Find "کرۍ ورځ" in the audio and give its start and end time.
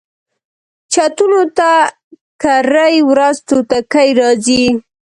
2.41-3.35